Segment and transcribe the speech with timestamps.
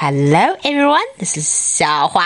[0.00, 1.06] Hello, everyone.
[1.18, 2.22] This is 小华。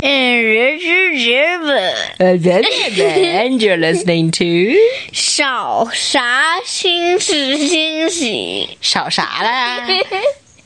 [0.00, 1.92] And this is River.
[2.18, 4.78] And you're listening to
[5.12, 8.78] 少啥新是欣喜？
[8.80, 9.86] 少啥了？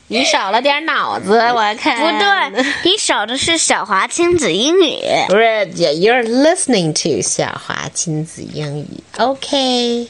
[0.08, 1.96] 你少了点脑子，我看。
[1.96, 4.98] 不对，你少的是小华亲子英语。
[5.28, 9.02] 不是，You're listening to 小华亲子英语。
[9.16, 10.08] Okay.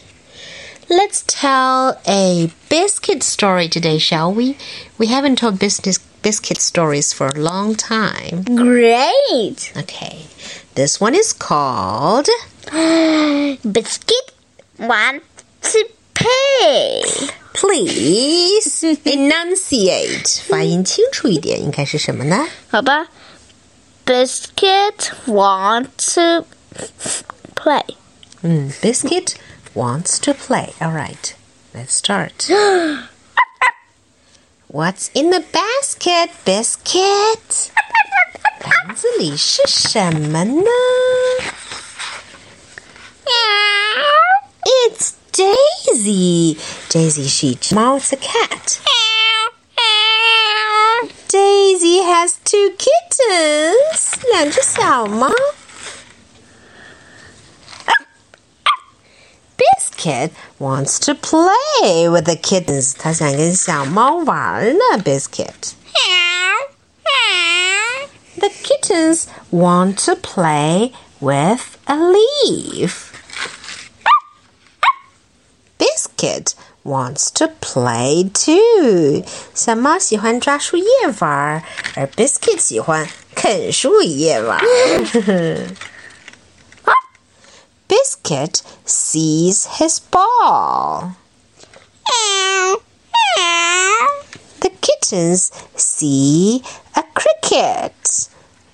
[0.89, 4.57] Let's tell a biscuit story today, shall we?
[4.99, 8.45] We haven't told business biscuit stories for a long time.
[8.45, 9.73] Great.
[9.77, 10.27] Okay.
[10.75, 12.29] This one is called
[12.71, 14.33] Biscuit
[14.79, 15.23] want
[15.63, 15.85] to
[16.15, 17.03] pay.
[17.55, 20.43] Please enunciate.
[20.49, 22.47] 发音清楚一点，应该是什么呢？
[22.71, 23.09] 好吧，
[24.07, 26.47] Biscuit want to
[27.55, 27.97] play.
[28.43, 29.35] 嗯，Biscuit
[29.77, 30.75] wants to play.
[30.81, 31.35] All right,
[31.75, 32.51] let's start.
[34.69, 37.71] What's in the basket, Biscuit?
[38.65, 40.71] 篮子里是什么呢？
[44.87, 46.57] It's Daisy.
[46.89, 48.79] Daisy 是一只猫，It's a cat.
[51.29, 54.15] Daisy has two kittens.
[54.33, 55.31] 两只小猫。
[59.97, 62.95] Biscuit wants to play with the kittens.
[62.99, 65.73] 他想跟小猫玩呢，Biscuit.
[68.39, 73.13] The kittens want to play with a leaf.
[75.79, 79.25] Biscuit wants to play too.
[79.55, 80.85] 小猫喜欢抓树叶
[81.21, 81.63] 玩，
[81.95, 84.61] 而 Biscuit 喜欢啃树叶玩。
[88.27, 91.15] Biscuit sees his ball.
[94.61, 96.65] The kittens see
[96.97, 97.93] a cricket.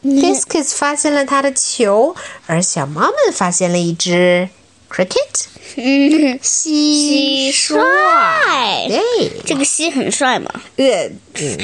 [0.03, 4.49] Biscuit 发现了他的球，而小猫们发现了一只
[4.89, 5.45] cricket
[5.77, 7.77] 蟋蟋蟀。
[7.77, 10.51] 蟀对，这个西很帅吗？
[10.77, 11.59] 呃，嗯。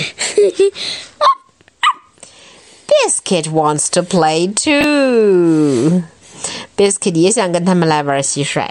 [2.87, 6.03] Biscuit wants to play too.
[6.79, 8.69] Biscuit 也想跟他们来玩蟋蟀。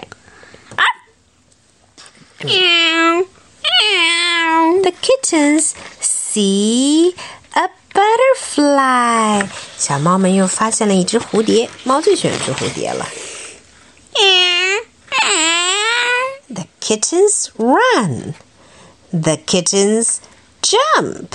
[4.82, 5.72] The kittens
[6.02, 7.14] see
[7.52, 9.48] a butterfly.
[9.78, 13.08] 小猫们又发现了一只蝴蝶，猫最喜欢吃蝴蝶了。
[16.48, 18.34] The kittens run.
[19.10, 20.18] The kittens
[20.60, 21.28] jump.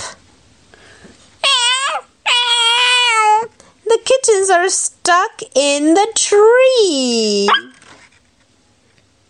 [4.04, 7.48] kittens are stuck in the tree.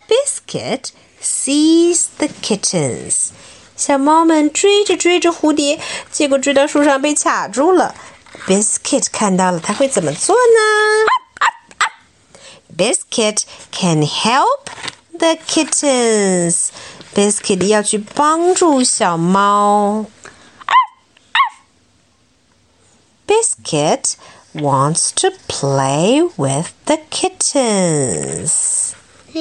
[0.08, 3.30] Biscuit sees the kittens.
[3.76, 5.80] 小猫们追着追着蝴蝶，
[6.10, 7.94] 结果追到树上被卡住了。
[8.46, 11.06] Biscuit 看到了，他会怎么做呢？
[12.76, 14.66] Biscuit can help
[15.12, 16.68] the kittens.
[17.14, 20.06] Biscuit 要去帮助小猫。
[23.26, 24.14] Biscuit
[24.54, 28.92] wants to play with the kittens.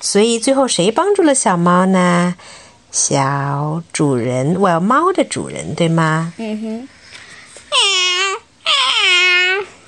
[0.00, 2.34] 所以最后谁帮助了小猫呢？
[2.90, 6.32] 小主人，我要猫的主人，对吗？
[6.38, 6.88] 嗯哼。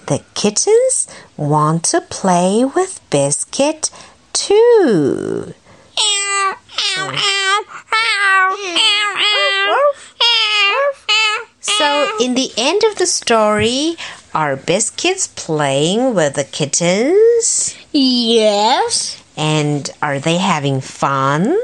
[0.04, 1.06] The kittens
[1.36, 3.90] want to play with Biscuit
[4.32, 5.54] too.
[12.77, 13.95] End of the story,
[14.33, 17.75] are biscuits playing with the kittens?
[17.91, 19.23] Yes.
[19.35, 21.57] And are they having fun?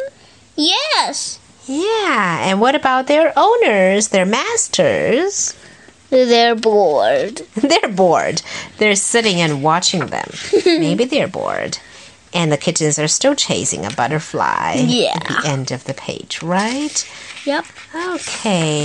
[0.55, 1.39] Yes.
[1.67, 5.53] Yeah, and what about their owners, their masters?
[6.09, 7.37] They're bored.
[7.55, 8.41] They're bored.
[8.77, 10.29] They're sitting and watching them.
[10.65, 11.77] Maybe they're bored.
[12.33, 15.13] And the kittens are still chasing a butterfly Yeah.
[15.15, 17.07] at the end of the page, right?
[17.45, 17.65] Yep.
[17.95, 18.83] Okay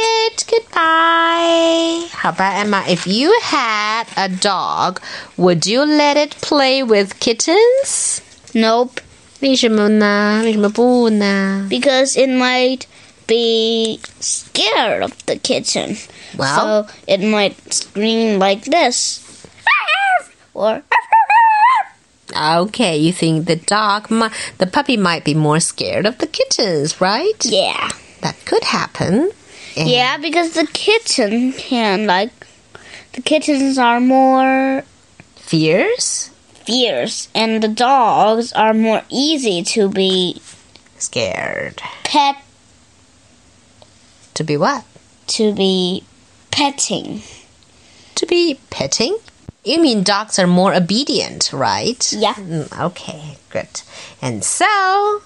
[0.00, 0.36] Goodbye, biscuit.
[0.36, 2.08] Biscuit, goodbye.
[2.12, 2.84] How about Emma?
[2.88, 5.00] If you had a dog,
[5.36, 8.20] would you let it play with kittens?
[8.54, 9.00] Nope.
[9.40, 10.40] 为什么呢？
[10.44, 11.66] 为什么不呢？
[11.68, 12.82] Because it might
[13.26, 15.96] be scared of the kitten.
[16.36, 19.20] Well- so it might scream like this.
[20.54, 20.82] Or
[22.34, 27.00] Okay, you think the dog, mi- the puppy might be more scared of the kittens,
[27.00, 27.44] right?
[27.44, 27.90] yeah.
[28.22, 29.30] That could happen.
[29.75, 32.31] Yeah, because the kitten can like
[33.13, 34.83] the kittens are more
[35.35, 36.29] Fierce?
[36.65, 40.39] fierce and the dogs are more easy to be
[40.97, 41.81] Scared.
[42.03, 42.35] pet
[44.35, 44.85] To be what?
[45.27, 46.03] To be
[46.51, 47.21] petting.
[48.15, 49.17] To be petting?
[49.63, 52.11] You mean dogs are more obedient, right?
[52.13, 52.33] Yeah.
[52.35, 53.81] Mm, okay, good.
[54.21, 55.21] And so,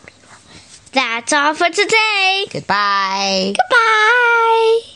[0.93, 2.45] That's all for today.
[2.51, 3.53] goodbye.
[3.55, 4.31] Goodbye.
[4.55, 4.94] Bye.